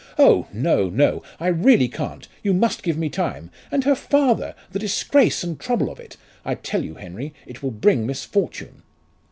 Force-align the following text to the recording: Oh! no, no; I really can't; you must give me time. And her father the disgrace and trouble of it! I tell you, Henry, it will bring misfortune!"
Oh! 0.17 0.47
no, 0.51 0.89
no; 0.89 1.21
I 1.39 1.45
really 1.45 1.87
can't; 1.87 2.27
you 2.41 2.55
must 2.55 2.81
give 2.81 2.97
me 2.97 3.07
time. 3.07 3.51
And 3.69 3.83
her 3.83 3.93
father 3.93 4.55
the 4.71 4.79
disgrace 4.79 5.43
and 5.43 5.59
trouble 5.59 5.91
of 5.91 5.99
it! 5.99 6.17
I 6.43 6.55
tell 6.55 6.83
you, 6.83 6.95
Henry, 6.95 7.35
it 7.45 7.61
will 7.61 7.69
bring 7.69 8.07
misfortune!" 8.07 8.81